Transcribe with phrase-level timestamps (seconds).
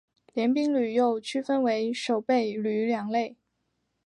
[0.33, 3.35] 联兵旅又区分为守备旅两类。